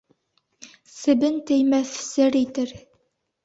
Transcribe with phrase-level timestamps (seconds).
[0.93, 2.77] Себен теймәҫ сер итер.